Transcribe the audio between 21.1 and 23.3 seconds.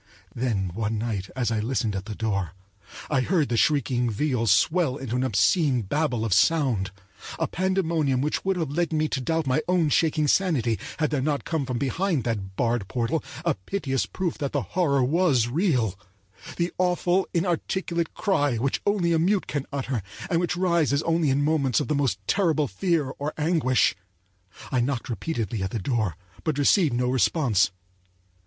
in moments of the most terrible fear